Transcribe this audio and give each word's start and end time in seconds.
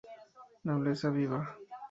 Nobleza 0.65 1.11
viva. 1.11 1.41